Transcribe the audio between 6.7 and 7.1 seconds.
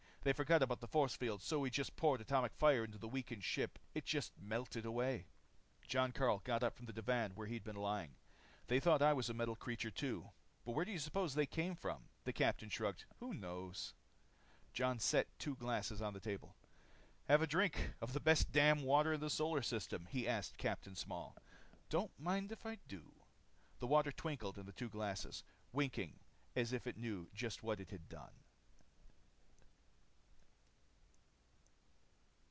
from the